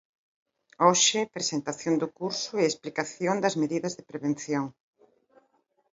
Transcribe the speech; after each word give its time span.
Hoxe 0.85 1.19
presentación 1.35 1.93
do 2.01 2.07
curso 2.19 2.51
e 2.57 2.63
explicación 2.65 3.35
das 3.43 3.55
medidas 3.61 3.93
de 3.97 4.07
prevención. 4.11 4.65